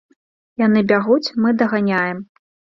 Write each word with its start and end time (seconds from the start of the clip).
Яны 0.65 0.83
бягуць, 0.93 1.33
мы 1.45 1.55
даганяем. 1.61 2.27